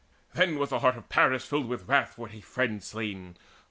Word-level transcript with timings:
Then 0.33 0.57
was 0.57 0.71
the 0.71 0.79
heart 0.79 0.97
of 0.97 1.09
Paris 1.09 1.45
filled 1.45 1.67
with 1.67 1.87
wrath 1.87 2.15
For 2.15 2.27
a 2.27 2.41
friend 2.41 2.81
slain. 2.83 3.37